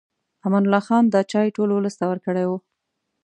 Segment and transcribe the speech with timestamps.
[0.45, 2.51] امان الله خان دا چای ټول ولس ته ورکړی و.